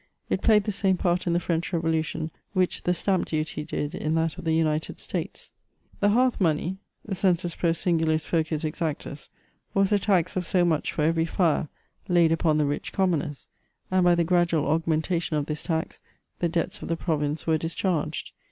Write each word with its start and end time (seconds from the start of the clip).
It 0.31 0.41
played 0.41 0.63
the 0.63 0.71
same 0.71 0.97
part 0.97 1.27
in 1.27 1.33
the 1.33 1.39
French 1.39 1.71
revolution, 1.71 2.31
which 2.53 2.81
the 2.85 2.93
stamp 2.95 3.27
* 3.27 3.27
duty 3.27 3.63
did 3.63 3.93
in 3.93 4.15
that 4.15 4.35
of 4.39 4.45
the 4.45 4.51
United 4.55 4.99
States. 4.99 5.53
The 5.99 6.09
hearth 6.09 6.39
monetf 6.39 6.77
(census 7.13 7.53
pro 7.53 7.69
singulis 7.69 8.25
Jbcis 8.25 8.65
exactus) 8.65 9.29
was 9.75 9.91
a 9.91 9.99
tax 9.99 10.35
of 10.35 10.47
so 10.47 10.65
much 10.65 10.91
for 10.91 11.03
every 11.03 11.25
fire, 11.25 11.69
laid 12.07 12.31
upon 12.31 12.57
the 12.57 12.65
rich 12.65 12.91
commoners; 12.91 13.45
and 13.91 14.03
by 14.03 14.15
the 14.15 14.23
gradual 14.23 14.65
augmentation 14.65 15.35
of 15.37 15.45
this 15.45 15.61
tax, 15.61 15.99
the 16.39 16.49
debts 16.49 16.81
of 16.81 16.87
the 16.87 16.97
province 16.97 17.45
were 17.45 17.59
discharged. 17.59 18.31